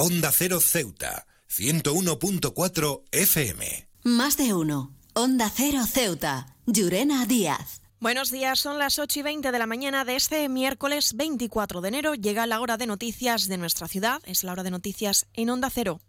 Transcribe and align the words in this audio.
Onda 0.00 0.30
Cero 0.30 0.60
Ceuta, 0.60 1.26
101.4 1.50 3.02
FM. 3.10 3.88
Más 4.04 4.36
de 4.36 4.54
uno. 4.54 4.94
Onda 5.12 5.50
Cero 5.52 5.80
Ceuta, 5.92 6.54
Llurena 6.66 7.26
Díaz. 7.26 7.82
Buenos 7.98 8.30
días, 8.30 8.60
son 8.60 8.78
las 8.78 9.00
8 9.00 9.18
y 9.18 9.22
20 9.22 9.50
de 9.50 9.58
la 9.58 9.66
mañana 9.66 10.04
de 10.04 10.14
este 10.14 10.48
miércoles 10.48 11.14
24 11.16 11.80
de 11.80 11.88
enero. 11.88 12.14
Llega 12.14 12.46
la 12.46 12.60
hora 12.60 12.76
de 12.76 12.86
noticias 12.86 13.48
de 13.48 13.58
nuestra 13.58 13.88
ciudad, 13.88 14.22
es 14.24 14.44
la 14.44 14.52
hora 14.52 14.62
de 14.62 14.70
noticias 14.70 15.26
en 15.34 15.50
Onda 15.50 15.68
Cero. 15.68 16.00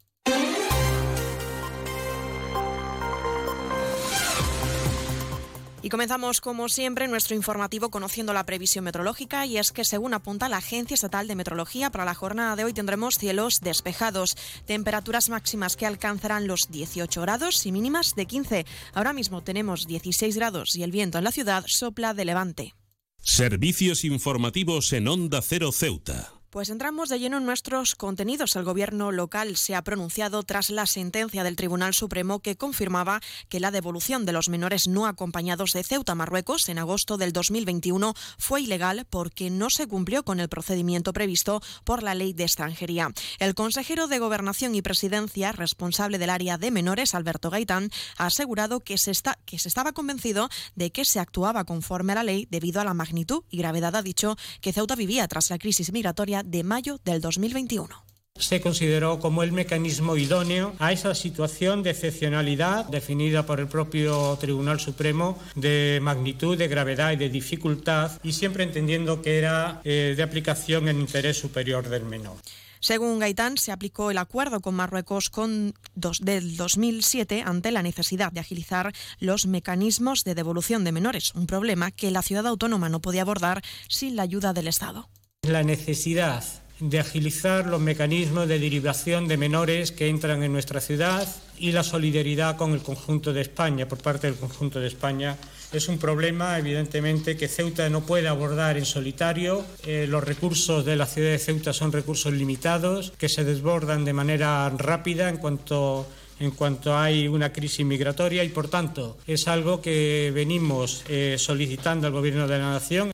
Y 5.81 5.89
comenzamos, 5.89 6.41
como 6.41 6.67
siempre, 6.67 7.07
nuestro 7.07 7.35
informativo 7.35 7.89
conociendo 7.89 8.33
la 8.33 8.45
previsión 8.45 8.83
meteorológica 8.83 9.45
y 9.45 9.57
es 9.57 9.71
que, 9.71 9.85
según 9.85 10.13
apunta 10.13 10.49
la 10.49 10.57
Agencia 10.57 10.93
Estatal 10.93 11.27
de 11.27 11.35
Meteorología, 11.35 11.89
para 11.89 12.03
la 12.03 12.15
jornada 12.15 12.57
de 12.57 12.65
hoy 12.65 12.73
tendremos 12.73 13.17
cielos 13.17 13.61
despejados, 13.61 14.35
temperaturas 14.65 15.29
máximas 15.29 15.77
que 15.77 15.85
alcanzarán 15.85 16.47
los 16.47 16.69
18 16.69 17.21
grados 17.21 17.65
y 17.65 17.71
mínimas 17.71 18.15
de 18.15 18.25
15. 18.25 18.65
Ahora 18.93 19.13
mismo 19.13 19.41
tenemos 19.41 19.87
16 19.87 20.35
grados 20.35 20.75
y 20.75 20.83
el 20.83 20.91
viento 20.91 21.17
en 21.17 21.23
la 21.23 21.31
ciudad 21.31 21.63
sopla 21.67 22.13
de 22.13 22.25
levante. 22.25 22.75
Servicios 23.21 24.03
informativos 24.03 24.91
en 24.93 25.07
Onda 25.07 25.41
Cero 25.41 25.71
Ceuta. 25.71 26.38
Pues 26.49 26.69
entramos 26.69 27.09
de 27.09 27.19
lleno 27.19 27.37
en 27.37 27.45
nuestros 27.45 27.93
contenidos. 27.93 28.55
El 28.55 28.63
gobierno 28.63 29.11
local 29.11 29.55
se 29.55 29.75
ha 29.75 29.83
pronunciado 29.83 30.41
tras 30.41 30.71
la 30.71 30.87
sentencia 30.87 31.43
del 31.43 31.55
Tribunal 31.55 31.93
Supremo 31.93 32.39
que 32.39 32.55
confirmaba 32.55 33.21
que 33.49 33.59
la 33.59 33.69
devolución 33.69 34.25
de 34.25 34.31
los 34.31 34.49
menores 34.49 34.87
no 34.87 35.05
acompañados 35.05 35.73
de 35.73 35.83
Ceuta, 35.83 36.15
Marruecos, 36.15 36.67
en 36.67 36.79
agosto 36.79 37.17
del 37.17 37.33
2021 37.33 38.15
fue 38.39 38.61
ilegal 38.61 39.05
porque 39.07 39.51
no 39.51 39.69
se 39.69 39.85
cumplió 39.85 40.23
con 40.23 40.39
el 40.39 40.49
procedimiento 40.49 41.13
previsto 41.13 41.61
por 41.83 42.01
la 42.01 42.15
ley 42.15 42.33
de 42.33 42.45
extranjería. 42.45 43.11
El 43.37 43.53
consejero 43.53 44.07
de 44.07 44.17
Gobernación 44.17 44.73
y 44.73 44.81
Presidencia, 44.81 45.51
responsable 45.51 46.17
del 46.17 46.31
área 46.31 46.57
de 46.57 46.71
menores, 46.71 47.13
Alberto 47.13 47.51
Gaitán, 47.51 47.91
ha 48.17 48.25
asegurado 48.25 48.79
que 48.79 48.97
se, 48.97 49.11
está, 49.11 49.37
que 49.45 49.59
se 49.59 49.67
estaba 49.67 49.91
convencido 49.91 50.49
de 50.73 50.89
que 50.89 51.05
se 51.05 51.19
actuaba 51.19 51.63
conforme 51.65 52.13
a 52.13 52.15
la 52.15 52.23
ley 52.23 52.47
debido 52.49 52.81
a 52.81 52.85
la 52.85 52.95
magnitud 52.95 53.43
y 53.51 53.59
gravedad, 53.59 53.95
ha 53.95 54.01
dicho, 54.01 54.35
que 54.61 54.73
Ceuta 54.73 54.95
vivía 54.95 55.27
tras 55.27 55.51
la 55.51 55.59
crisis 55.59 55.91
migratoria 55.91 56.38
de 56.43 56.63
mayo 56.63 56.99
del 57.03 57.21
2021 57.21 58.09
se 58.39 58.61
consideró 58.61 59.19
como 59.19 59.43
el 59.43 59.51
mecanismo 59.51 60.15
idóneo 60.15 60.73
a 60.79 60.91
esa 60.91 61.13
situación 61.13 61.83
de 61.83 61.91
excepcionalidad 61.91 62.85
definida 62.85 63.45
por 63.45 63.59
el 63.59 63.67
propio 63.67 64.37
Tribunal 64.39 64.79
Supremo 64.79 65.37
de 65.55 65.99
magnitud, 66.01 66.57
de 66.57 66.67
gravedad 66.67 67.11
y 67.11 67.17
de 67.17 67.29
dificultad 67.29 68.11
y 68.23 68.33
siempre 68.33 68.63
entendiendo 68.63 69.21
que 69.21 69.37
era 69.37 69.81
eh, 69.83 70.13
de 70.15 70.23
aplicación 70.23 70.87
en 70.87 71.01
interés 71.01 71.37
superior 71.37 71.89
del 71.89 72.05
menor. 72.05 72.37
Según 72.81 73.19
Gaitán, 73.19 73.57
se 73.57 73.73
aplicó 73.73 74.09
el 74.09 74.17
acuerdo 74.17 74.61
con 74.61 74.73
Marruecos 74.73 75.29
con 75.29 75.73
dos, 75.95 76.21
del 76.21 76.55
2007 76.55 77.43
ante 77.45 77.71
la 77.71 77.83
necesidad 77.83 78.31
de 78.31 78.39
agilizar 78.39 78.93
los 79.19 79.47
mecanismos 79.47 80.23
de 80.23 80.33
devolución 80.33 80.85
de 80.85 80.93
menores, 80.93 81.35
un 81.35 81.45
problema 81.45 81.91
que 81.91 82.09
la 82.09 82.21
ciudad 82.21 82.47
autónoma 82.47 82.87
no 82.87 83.01
podía 83.01 83.23
abordar 83.23 83.61
sin 83.89 84.15
la 84.15 84.23
ayuda 84.23 84.53
del 84.53 84.69
Estado 84.69 85.09
la 85.49 85.63
necesidad 85.63 86.43
de 86.79 86.99
agilizar 86.99 87.65
los 87.65 87.81
mecanismos 87.81 88.47
de 88.47 88.59
derivación 88.59 89.27
de 89.27 89.35
menores 89.35 89.91
que 89.91 90.07
entran 90.07 90.43
en 90.43 90.53
nuestra 90.53 90.79
ciudad 90.79 91.27
y 91.57 91.73
la 91.73 91.83
solidaridad 91.83 92.55
con 92.55 92.71
el 92.71 92.81
conjunto 92.81 93.33
de 93.33 93.41
España, 93.41 93.87
por 93.87 93.97
parte 93.97 94.27
del 94.27 94.37
conjunto 94.37 94.79
de 94.79 94.87
España. 94.87 95.35
Es 95.73 95.89
un 95.89 95.97
problema, 95.97 96.57
evidentemente, 96.57 97.35
que 97.35 97.49
Ceuta 97.49 97.89
no 97.89 98.01
puede 98.01 98.29
abordar 98.29 98.77
en 98.77 98.85
solitario. 98.85 99.65
Eh, 99.85 100.07
los 100.07 100.23
recursos 100.23 100.85
de 100.85 100.95
la 100.95 101.05
ciudad 101.05 101.31
de 101.31 101.39
Ceuta 101.39 101.73
son 101.73 101.91
recursos 101.91 102.31
limitados, 102.31 103.11
que 103.17 103.27
se 103.27 103.43
desbordan 103.43 104.05
de 104.05 104.13
manera 104.13 104.69
rápida 104.69 105.29
en 105.29 105.37
cuanto 105.37 106.07
en 106.39 106.51
cuanto 106.51 106.97
hay 106.97 107.27
una 107.27 107.51
crisis 107.51 107.85
migratoria 107.85 108.45
y, 108.45 108.49
por 108.49 108.69
tanto, 108.69 109.17
es 109.27 109.49
algo 109.49 109.81
que 109.81 110.31
venimos 110.33 111.03
eh, 111.09 111.35
solicitando 111.37 112.07
al 112.07 112.13
Gobierno 112.13 112.47
de 112.47 112.57
la 112.57 112.71
Nación. 112.71 113.11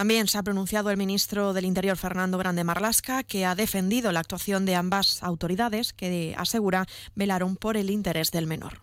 También 0.00 0.28
se 0.28 0.38
ha 0.38 0.42
pronunciado 0.42 0.88
el 0.88 0.96
ministro 0.96 1.52
del 1.52 1.66
Interior, 1.66 1.94
Fernando 1.94 2.38
Grande 2.38 2.64
Marlasca, 2.64 3.22
que 3.22 3.44
ha 3.44 3.54
defendido 3.54 4.12
la 4.12 4.20
actuación 4.20 4.64
de 4.64 4.74
ambas 4.74 5.22
autoridades, 5.22 5.92
que 5.92 6.34
asegura 6.38 6.86
velaron 7.14 7.54
por 7.54 7.76
el 7.76 7.90
interés 7.90 8.30
del 8.30 8.46
menor. 8.46 8.80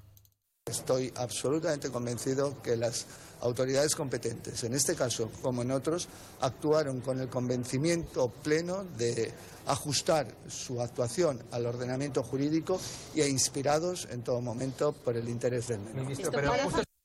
Estoy 0.67 1.11
absolutamente 1.15 1.89
convencido 1.89 2.61
que 2.61 2.77
las 2.77 3.07
autoridades 3.41 3.95
competentes, 3.95 4.63
en 4.63 4.75
este 4.75 4.93
caso 4.93 5.31
como 5.41 5.63
en 5.63 5.71
otros, 5.71 6.07
actuaron 6.41 7.01
con 7.01 7.19
el 7.19 7.29
convencimiento 7.29 8.29
pleno 8.29 8.83
de 8.83 9.33
ajustar 9.65 10.27
su 10.47 10.79
actuación 10.79 11.41
al 11.49 11.65
ordenamiento 11.65 12.21
jurídico 12.21 12.79
e 13.15 13.27
inspirados 13.27 14.07
en 14.11 14.21
todo 14.21 14.39
momento 14.39 14.91
por 14.93 15.17
el 15.17 15.27
interés 15.27 15.67
del 15.69 15.79
menor. 15.79 16.86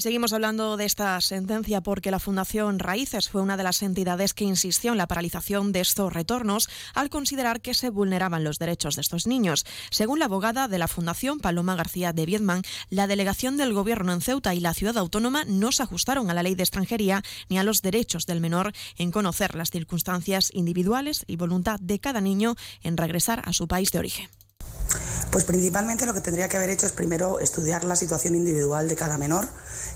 Seguimos 0.00 0.32
hablando 0.32 0.78
de 0.78 0.86
esta 0.86 1.20
sentencia 1.20 1.82
porque 1.82 2.10
la 2.10 2.18
Fundación 2.18 2.78
Raíces 2.78 3.28
fue 3.28 3.42
una 3.42 3.58
de 3.58 3.64
las 3.64 3.82
entidades 3.82 4.32
que 4.32 4.44
insistió 4.44 4.92
en 4.92 4.98
la 4.98 5.06
paralización 5.06 5.72
de 5.72 5.80
estos 5.80 6.10
retornos 6.10 6.70
al 6.94 7.10
considerar 7.10 7.60
que 7.60 7.74
se 7.74 7.90
vulneraban 7.90 8.42
los 8.42 8.58
derechos 8.58 8.94
de 8.94 9.02
estos 9.02 9.26
niños. 9.26 9.66
Según 9.90 10.18
la 10.18 10.24
abogada 10.24 10.68
de 10.68 10.78
la 10.78 10.88
Fundación, 10.88 11.38
Paloma 11.38 11.76
García 11.76 12.14
de 12.14 12.24
Viedman, 12.24 12.62
la 12.88 13.06
delegación 13.06 13.58
del 13.58 13.74
Gobierno 13.74 14.14
en 14.14 14.22
Ceuta 14.22 14.54
y 14.54 14.60
la 14.60 14.72
ciudad 14.72 14.96
autónoma 14.96 15.44
no 15.44 15.70
se 15.70 15.82
ajustaron 15.82 16.30
a 16.30 16.34
la 16.34 16.42
ley 16.42 16.54
de 16.54 16.62
extranjería 16.62 17.22
ni 17.50 17.58
a 17.58 17.62
los 17.62 17.82
derechos 17.82 18.24
del 18.24 18.40
menor 18.40 18.72
en 18.96 19.10
conocer 19.10 19.54
las 19.54 19.70
circunstancias 19.70 20.48
individuales 20.54 21.24
y 21.26 21.36
voluntad 21.36 21.78
de 21.78 21.98
cada 21.98 22.22
niño 22.22 22.54
en 22.82 22.96
regresar 22.96 23.42
a 23.44 23.52
su 23.52 23.68
país 23.68 23.92
de 23.92 23.98
origen. 23.98 24.39
Pues 25.30 25.44
principalmente 25.44 26.06
lo 26.06 26.14
que 26.14 26.20
tendría 26.20 26.48
que 26.48 26.56
haber 26.56 26.70
hecho 26.70 26.86
es 26.86 26.92
primero 26.92 27.38
estudiar 27.38 27.84
la 27.84 27.94
situación 27.94 28.34
individual 28.34 28.88
de 28.88 28.96
cada 28.96 29.16
menor, 29.16 29.46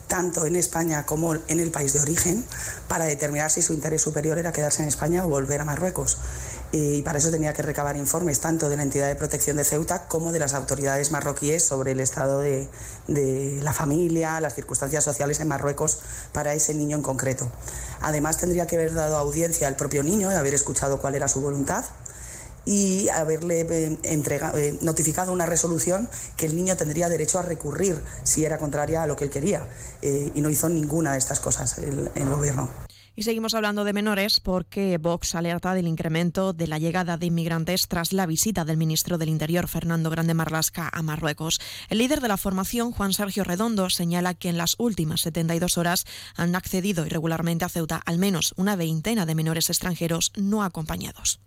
tanto 0.06 0.46
en 0.46 0.54
España 0.54 1.06
como 1.06 1.34
en 1.34 1.58
el 1.58 1.72
país 1.72 1.92
de 1.92 2.00
origen, 2.00 2.44
para 2.86 3.04
determinar 3.04 3.50
si 3.50 3.60
su 3.60 3.72
interés 3.72 4.00
superior 4.00 4.38
era 4.38 4.52
quedarse 4.52 4.82
en 4.82 4.88
España 4.88 5.26
o 5.26 5.28
volver 5.28 5.60
a 5.60 5.64
Marruecos. 5.64 6.18
Y 6.70 7.02
para 7.02 7.18
eso 7.18 7.30
tenía 7.30 7.52
que 7.52 7.62
recabar 7.62 7.96
informes 7.96 8.40
tanto 8.40 8.68
de 8.68 8.76
la 8.76 8.82
entidad 8.82 9.08
de 9.08 9.16
protección 9.16 9.56
de 9.56 9.64
Ceuta 9.64 10.06
como 10.06 10.32
de 10.32 10.38
las 10.38 10.54
autoridades 10.54 11.10
marroquíes 11.10 11.64
sobre 11.64 11.92
el 11.92 12.00
estado 12.00 12.40
de, 12.40 12.68
la 13.62 13.72
familia, 13.72 14.40
las 14.40 14.54
circunstancias 14.54 15.02
sociales 15.02 15.40
en 15.40 15.48
Marruecos 15.48 15.98
para 16.32 16.54
ese 16.54 16.74
niño 16.74 16.96
en 16.96 17.02
concreto. 17.02 17.50
Además 18.00 18.38
tendría 18.38 18.66
que 18.66 18.76
haber 18.76 18.94
dado 18.94 19.16
audiencia 19.16 19.68
al 19.68 19.76
propio 19.76 20.02
niño 20.02 20.30
y 20.32 20.34
haber 20.34 20.54
escuchado 20.54 21.00
cuál 21.00 21.14
era 21.14 21.28
su 21.28 21.40
voluntad 21.40 21.84
y 22.64 23.08
haberle 23.08 23.60
eh, 23.60 23.98
eh, 24.02 24.78
notificado 24.82 25.32
una 25.32 25.46
resolución 25.46 26.08
que 26.36 26.46
el 26.46 26.56
niño 26.56 26.76
tendría 26.76 27.08
derecho 27.08 27.38
a 27.38 27.42
recurrir 27.42 28.00
si 28.22 28.44
era 28.44 28.58
contraria 28.58 29.02
a 29.02 29.06
lo 29.06 29.16
que 29.16 29.24
él 29.24 29.30
quería. 29.30 29.66
Eh, 30.02 30.32
y 30.34 30.40
no 30.40 30.50
hizo 30.50 30.68
ninguna 30.68 31.12
de 31.12 31.18
estas 31.18 31.40
cosas 31.40 31.78
el, 31.78 32.10
el 32.14 32.28
gobierno. 32.28 32.70
Y 33.16 33.22
seguimos 33.22 33.54
hablando 33.54 33.84
de 33.84 33.92
menores 33.92 34.40
porque 34.40 34.98
Vox 34.98 35.36
alerta 35.36 35.74
del 35.74 35.86
incremento 35.86 36.52
de 36.52 36.66
la 36.66 36.80
llegada 36.80 37.16
de 37.16 37.26
inmigrantes 37.26 37.86
tras 37.86 38.12
la 38.12 38.26
visita 38.26 38.64
del 38.64 38.76
ministro 38.76 39.18
del 39.18 39.28
Interior, 39.28 39.68
Fernando 39.68 40.10
Grande 40.10 40.34
Marlasca, 40.34 40.90
a 40.92 41.02
Marruecos. 41.02 41.60
El 41.88 41.98
líder 41.98 42.20
de 42.20 42.26
la 42.26 42.36
formación, 42.36 42.90
Juan 42.90 43.12
Sergio 43.12 43.44
Redondo, 43.44 43.88
señala 43.88 44.34
que 44.34 44.48
en 44.48 44.58
las 44.58 44.74
últimas 44.78 45.20
72 45.20 45.78
horas 45.78 46.06
han 46.34 46.56
accedido 46.56 47.06
irregularmente 47.06 47.64
a 47.64 47.68
Ceuta 47.68 48.02
al 48.04 48.18
menos 48.18 48.52
una 48.56 48.74
veintena 48.74 49.26
de 49.26 49.36
menores 49.36 49.70
extranjeros 49.70 50.32
no 50.36 50.64
acompañados. 50.64 51.38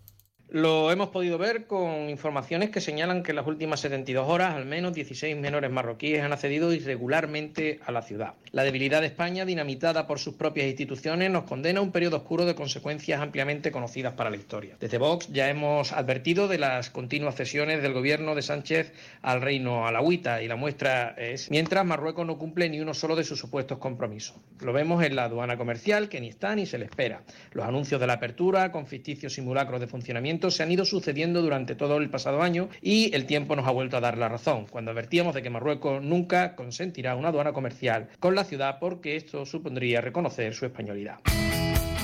Lo 0.50 0.90
hemos 0.90 1.10
podido 1.10 1.36
ver 1.36 1.66
con 1.66 2.08
informaciones 2.08 2.70
que 2.70 2.80
señalan 2.80 3.22
que 3.22 3.32
en 3.32 3.36
las 3.36 3.46
últimas 3.46 3.80
72 3.80 4.26
horas 4.26 4.54
al 4.54 4.64
menos 4.64 4.94
16 4.94 5.36
menores 5.36 5.70
marroquíes 5.70 6.22
han 6.22 6.32
accedido 6.32 6.72
irregularmente 6.72 7.80
a 7.84 7.92
la 7.92 8.00
ciudad. 8.00 8.32
La 8.52 8.62
debilidad 8.62 9.02
de 9.02 9.08
España, 9.08 9.44
dinamitada 9.44 10.06
por 10.06 10.18
sus 10.18 10.36
propias 10.36 10.66
instituciones, 10.66 11.30
nos 11.30 11.44
condena 11.44 11.80
a 11.80 11.82
un 11.82 11.92
periodo 11.92 12.16
oscuro 12.16 12.46
de 12.46 12.54
consecuencias 12.54 13.20
ampliamente 13.20 13.70
conocidas 13.70 14.14
para 14.14 14.30
la 14.30 14.38
historia. 14.38 14.78
Desde 14.80 14.96
Vox 14.96 15.28
ya 15.30 15.50
hemos 15.50 15.92
advertido 15.92 16.48
de 16.48 16.56
las 16.56 16.88
continuas 16.88 17.34
cesiones 17.34 17.82
del 17.82 17.92
gobierno 17.92 18.34
de 18.34 18.40
Sánchez 18.40 18.94
al 19.20 19.42
reino 19.42 19.86
alawita 19.86 20.42
y 20.42 20.48
la 20.48 20.56
muestra 20.56 21.14
es 21.18 21.50
mientras 21.50 21.84
Marruecos 21.84 22.26
no 22.26 22.38
cumple 22.38 22.70
ni 22.70 22.80
uno 22.80 22.94
solo 22.94 23.16
de 23.16 23.24
sus 23.24 23.38
supuestos 23.38 23.76
compromisos. 23.76 24.36
Lo 24.62 24.72
vemos 24.72 25.04
en 25.04 25.14
la 25.14 25.24
aduana 25.24 25.58
comercial 25.58 26.08
que 26.08 26.22
ni 26.22 26.28
está 26.28 26.54
ni 26.54 26.64
se 26.64 26.78
le 26.78 26.86
espera. 26.86 27.20
Los 27.52 27.66
anuncios 27.66 28.00
de 28.00 28.06
la 28.06 28.14
apertura 28.14 28.72
con 28.72 28.86
ficticios 28.86 29.34
simulacros 29.34 29.78
de 29.78 29.86
funcionamiento 29.86 30.37
se 30.50 30.62
han 30.62 30.72
ido 30.72 30.84
sucediendo 30.84 31.42
durante 31.42 31.74
todo 31.74 31.96
el 31.98 32.10
pasado 32.10 32.42
año 32.42 32.68
y 32.80 33.14
el 33.14 33.26
tiempo 33.26 33.56
nos 33.56 33.66
ha 33.66 33.70
vuelto 33.70 33.96
a 33.96 34.00
dar 34.00 34.16
la 34.16 34.28
razón, 34.28 34.66
cuando 34.70 34.90
advertíamos 34.90 35.34
de 35.34 35.42
que 35.42 35.50
Marruecos 35.50 36.02
nunca 36.02 36.54
consentirá 36.54 37.16
una 37.16 37.28
aduana 37.28 37.52
comercial 37.52 38.08
con 38.20 38.34
la 38.34 38.44
ciudad 38.44 38.78
porque 38.78 39.16
esto 39.16 39.44
supondría 39.44 40.00
reconocer 40.00 40.54
su 40.54 40.64
españolidad. 40.66 41.18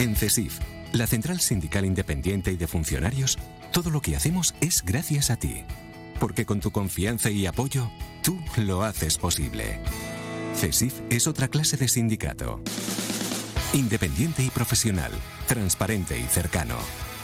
En 0.00 0.16
CESIF, 0.16 0.58
la 0.92 1.06
Central 1.06 1.40
Sindical 1.40 1.84
Independiente 1.84 2.50
y 2.50 2.56
de 2.56 2.66
Funcionarios, 2.66 3.38
todo 3.72 3.90
lo 3.90 4.00
que 4.00 4.16
hacemos 4.16 4.54
es 4.60 4.84
gracias 4.84 5.30
a 5.30 5.36
ti. 5.36 5.64
porque 6.20 6.46
con 6.46 6.60
tu 6.60 6.70
confianza 6.70 7.30
y 7.30 7.46
apoyo, 7.46 7.90
tú 8.22 8.38
lo 8.56 8.82
haces 8.82 9.18
posible. 9.18 9.78
CESIF 10.54 11.00
es 11.10 11.26
otra 11.26 11.48
clase 11.48 11.76
de 11.76 11.88
sindicato. 11.88 12.60
Independiente 13.72 14.42
y 14.42 14.50
profesional, 14.50 15.10
transparente 15.48 16.18
y 16.18 16.22
cercano. 16.22 16.76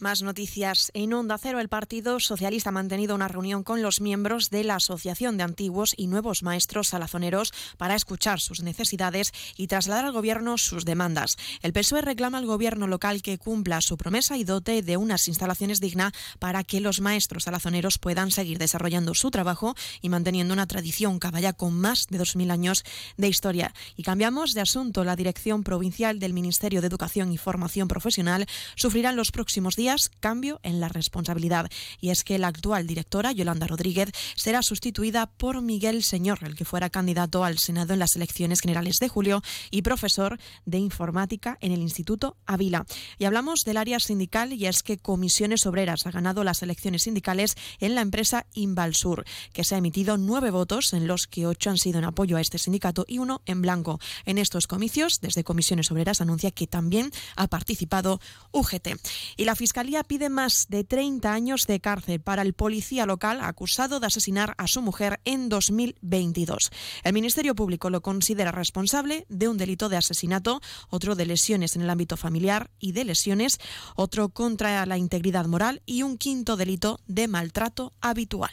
Más 0.00 0.22
noticias. 0.22 0.90
En 0.94 1.12
Onda 1.12 1.36
Cero, 1.36 1.60
el 1.60 1.68
Partido 1.68 2.20
Socialista 2.20 2.70
ha 2.70 2.72
mantenido 2.72 3.14
una 3.14 3.28
reunión 3.28 3.62
con 3.62 3.82
los 3.82 4.00
miembros 4.00 4.48
de 4.48 4.64
la 4.64 4.76
Asociación 4.76 5.36
de 5.36 5.42
Antiguos 5.42 5.92
y 5.94 6.06
Nuevos 6.06 6.42
Maestros 6.42 6.88
Salazoneros 6.88 7.52
para 7.76 7.96
escuchar 7.96 8.40
sus 8.40 8.62
necesidades 8.62 9.32
y 9.58 9.66
trasladar 9.66 10.06
al 10.06 10.12
Gobierno 10.12 10.56
sus 10.56 10.86
demandas. 10.86 11.36
El 11.60 11.74
PSOE 11.74 12.00
reclama 12.00 12.38
al 12.38 12.46
Gobierno 12.46 12.86
local 12.86 13.20
que 13.20 13.36
cumpla 13.36 13.82
su 13.82 13.98
promesa 13.98 14.38
y 14.38 14.44
dote 14.44 14.80
de 14.80 14.96
unas 14.96 15.28
instalaciones 15.28 15.80
dignas 15.80 16.12
para 16.38 16.64
que 16.64 16.80
los 16.80 17.02
maestros 17.02 17.44
salazoneros 17.44 17.98
puedan 17.98 18.30
seguir 18.30 18.56
desarrollando 18.56 19.12
su 19.12 19.30
trabajo 19.30 19.74
y 20.00 20.08
manteniendo 20.08 20.54
una 20.54 20.66
tradición 20.66 21.18
caballa 21.18 21.52
con 21.52 21.74
más 21.78 22.06
de 22.06 22.18
2.000 22.18 22.50
años 22.50 22.84
de 23.18 23.28
historia. 23.28 23.74
Y 23.96 24.02
cambiamos 24.02 24.54
de 24.54 24.62
asunto. 24.62 25.04
La 25.04 25.14
Dirección 25.16 25.62
Provincial 25.62 26.18
del 26.18 26.32
Ministerio 26.32 26.80
de 26.80 26.86
Educación 26.86 27.32
y 27.32 27.36
Formación 27.36 27.86
Profesional 27.86 28.46
sufrirá 28.76 29.10
en 29.10 29.16
los 29.16 29.30
próximos 29.30 29.76
días 29.76 29.89
cambio 30.20 30.60
en 30.62 30.80
la 30.80 30.88
responsabilidad. 30.88 31.70
Y 32.00 32.10
es 32.10 32.24
que 32.24 32.38
la 32.38 32.48
actual 32.48 32.86
directora, 32.86 33.32
Yolanda 33.32 33.66
Rodríguez, 33.66 34.10
será 34.36 34.62
sustituida 34.62 35.26
por 35.26 35.62
Miguel 35.62 36.02
Señor, 36.02 36.38
el 36.42 36.54
que 36.54 36.64
fuera 36.64 36.90
candidato 36.90 37.44
al 37.44 37.58
Senado 37.58 37.92
en 37.92 37.98
las 37.98 38.16
elecciones 38.16 38.60
generales 38.60 38.98
de 38.98 39.08
julio 39.08 39.42
y 39.70 39.82
profesor 39.82 40.38
de 40.64 40.78
informática 40.78 41.58
en 41.60 41.72
el 41.72 41.80
Instituto 41.80 42.36
Avila. 42.46 42.86
Y 43.18 43.24
hablamos 43.24 43.64
del 43.64 43.76
área 43.76 44.00
sindical 44.00 44.52
y 44.52 44.66
es 44.66 44.82
que 44.82 44.98
Comisiones 44.98 45.66
Obreras 45.66 46.06
ha 46.06 46.10
ganado 46.10 46.44
las 46.44 46.62
elecciones 46.62 47.02
sindicales 47.02 47.56
en 47.78 47.94
la 47.94 48.00
empresa 48.00 48.46
Invalsur, 48.54 49.24
que 49.52 49.64
se 49.64 49.74
ha 49.74 49.78
emitido 49.78 50.16
nueve 50.16 50.50
votos, 50.50 50.92
en 50.92 51.06
los 51.06 51.26
que 51.26 51.46
ocho 51.46 51.70
han 51.70 51.78
sido 51.78 51.98
en 51.98 52.04
apoyo 52.04 52.36
a 52.36 52.40
este 52.40 52.58
sindicato 52.58 53.04
y 53.08 53.18
uno 53.18 53.42
en 53.46 53.62
blanco. 53.62 54.00
En 54.24 54.38
estos 54.38 54.66
comicios, 54.66 55.20
desde 55.20 55.44
Comisiones 55.44 55.90
Obreras 55.90 56.20
anuncia 56.20 56.50
que 56.50 56.66
también 56.66 57.10
ha 57.36 57.48
participado 57.48 58.20
UGT. 58.52 58.88
Y 59.36 59.44
la 59.44 59.56
fiscal 59.56 59.79
Fiscalía 59.80 60.04
pide 60.04 60.28
más 60.28 60.66
de 60.68 60.84
30 60.84 61.32
años 61.32 61.66
de 61.66 61.80
cárcel 61.80 62.20
para 62.20 62.42
el 62.42 62.52
policía 62.52 63.06
local 63.06 63.38
acusado 63.40 63.98
de 63.98 64.08
asesinar 64.08 64.54
a 64.58 64.66
su 64.66 64.82
mujer 64.82 65.20
en 65.24 65.48
2022. 65.48 66.70
El 67.02 67.14
Ministerio 67.14 67.54
Público 67.54 67.88
lo 67.88 68.02
considera 68.02 68.52
responsable 68.52 69.24
de 69.30 69.48
un 69.48 69.56
delito 69.56 69.88
de 69.88 69.96
asesinato, 69.96 70.60
otro 70.90 71.14
de 71.14 71.24
lesiones 71.24 71.76
en 71.76 71.80
el 71.80 71.88
ámbito 71.88 72.18
familiar 72.18 72.70
y 72.78 72.92
de 72.92 73.06
lesiones, 73.06 73.58
otro 73.96 74.28
contra 74.28 74.84
la 74.84 74.98
integridad 74.98 75.46
moral 75.46 75.80
y 75.86 76.02
un 76.02 76.18
quinto 76.18 76.58
delito 76.58 77.00
de 77.06 77.26
maltrato 77.26 77.94
habitual. 78.02 78.52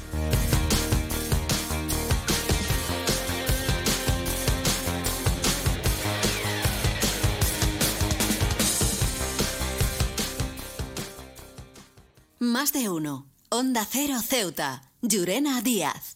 Más 12.42 12.72
de 12.72 12.88
uno. 12.88 13.26
Onda 13.50 13.84
Cero 13.84 14.14
Ceuta. 14.26 14.80
Llurena 15.02 15.60
Díaz. 15.60 16.09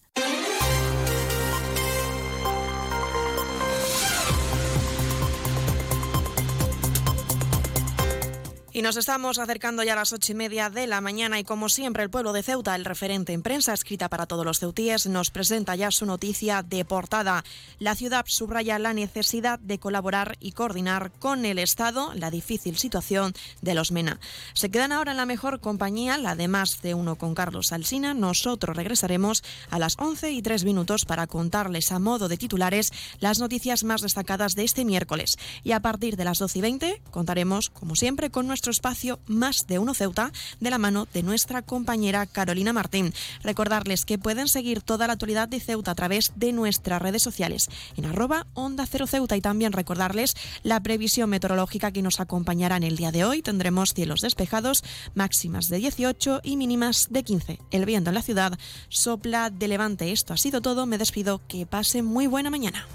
Y 8.77 8.83
nos 8.83 8.97
estamos 8.97 9.39
acercando 9.39 9.85
ya 9.85 9.93
a 9.93 9.97
las 9.97 10.13
ocho 10.13 10.33
y 10.33 10.35
media 10.35 10.69
de 10.69 10.89
la 10.89 11.01
mañana 11.01 11.39
y 11.39 11.45
como 11.45 11.69
siempre 11.69 12.03
el 12.03 12.11
pueblo 12.11 12.33
de 12.33 12.43
Ceuta, 12.43 12.75
el 12.75 12.85
referente 12.85 13.33
en 13.33 13.41
prensa 13.41 13.73
escrita 13.73 14.09
para 14.09 14.27
todos 14.27 14.45
los 14.45 14.59
ceutíes, 14.59 15.07
nos 15.07 15.31
presenta 15.31 15.77
ya 15.77 15.93
su 15.93 16.07
noticia 16.07 16.65
de 16.65 16.85
portada. 16.85 17.45
La 17.79 17.95
ciudad 17.95 18.25
subraya 18.27 18.81
la 18.81 18.93
necesidad 18.93 19.61
de 19.61 19.79
colaborar 19.79 20.37
y 20.41 20.51
coordinar 20.51 21.13
con 21.21 21.45
el 21.45 21.61
Estado 21.61 22.13
la 22.15 22.33
difícil 22.33 22.77
situación 22.77 23.33
de 23.63 23.77
los 23.77 23.93
MENA. 23.93 24.19
Se 24.55 24.73
quedan 24.73 24.91
ahora 24.91 25.13
en 25.13 25.19
la 25.19 25.25
mejor 25.25 25.61
compañía, 25.61 26.19
la 26.19 26.35
de 26.35 26.49
más 26.49 26.83
de 26.83 26.95
uno 26.95 27.15
con 27.15 27.37
Carlos 27.37 27.71
Alsina. 27.71 28.13
Nosotros 28.13 28.77
regresaremos 28.77 29.45
a 29.71 29.79
las 29.79 29.97
once 30.01 30.33
y 30.33 30.43
tres 30.43 30.65
minutos 30.65 31.05
para 31.05 31.29
contarles 31.29 31.93
a 31.93 32.01
modo 32.01 32.27
de 32.27 32.39
titulares 32.39 32.91
las 33.21 33.39
noticias 33.39 33.85
más 33.85 34.01
destacadas 34.01 34.57
de 34.57 34.65
este 34.65 34.85
miércoles. 34.85 35.39
Y 35.63 35.71
a 35.71 35.81
partir 35.81 36.17
de 36.17 36.25
las 36.25 36.41
doce 36.41 36.59
y 36.59 36.63
veinte 36.63 37.03
contaremos, 37.13 37.71
como 37.71 37.95
siempre, 37.95 38.31
con 38.31 38.49
nuestro 38.65 38.89
espacio 38.89 39.19
Más 39.27 39.67
de 39.67 39.79
Uno 39.79 39.93
Ceuta 39.93 40.33
de 40.59 40.71
la 40.71 40.79
mano 40.79 41.07
de 41.13 41.23
nuestra 41.23 41.61
compañera 41.61 42.25
Carolina 42.25 42.73
Martín. 42.73 43.13
Recordarles 43.43 44.07
que 44.07 44.17
pueden 44.17 44.49
seguir 44.49 44.81
toda 44.81 45.07
la 45.07 45.13
actualidad 45.13 45.49
de 45.49 45.61
Ceuta 45.61 45.91
a 45.91 45.95
través 45.95 46.33
de 46.37 46.53
nuestras 46.53 47.03
redes 47.03 47.23
sociales 47.23 47.69
en 47.99 48.07
arroba 48.07 48.47
Onda 48.55 48.87
Cero 48.87 49.07
Ceuta 49.07 49.37
y 49.37 49.43
también 49.43 49.73
recordarles 49.73 50.35
la 50.63 50.81
previsión 50.81 51.29
meteorológica 51.29 51.93
que 51.93 52.01
nos 52.01 52.21
acompañará 52.21 52.79
en 52.79 52.85
el 52.85 52.97
día 52.97 53.13
de 53.13 53.27
hoy. 53.27 53.43
Tendremos 53.43 53.93
cielos 53.93 54.23
despejados, 54.23 54.83
máximas 55.15 55.69
de 55.69 55.77
18 55.77 56.41
y 56.43 56.57
mínimas 56.57 57.09
de 57.11 57.23
15. 57.23 57.59
El 57.71 57.85
viento 57.85 58.09
en 58.09 58.15
la 58.15 58.23
ciudad 58.23 58.59
sopla 58.89 59.51
de 59.51 59.69
levante. 59.69 60.11
Esto 60.11 60.33
ha 60.33 60.39
sido 60.39 60.63
todo. 60.63 60.87
Me 60.87 60.97
despido. 60.97 61.43
Que 61.49 61.67
pase 61.67 62.03
muy 62.03 62.27
buena 62.29 62.49
mañana. 62.49 62.87